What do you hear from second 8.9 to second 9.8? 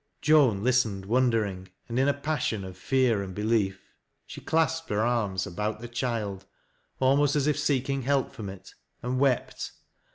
and wept.